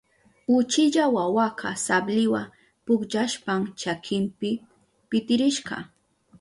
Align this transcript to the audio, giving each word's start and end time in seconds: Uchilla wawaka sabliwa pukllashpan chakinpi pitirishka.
Uchilla 0.55 1.05
wawaka 1.15 1.69
sabliwa 1.85 2.41
pukllashpan 2.85 3.61
chakinpi 3.81 4.49
pitirishka. 5.09 5.75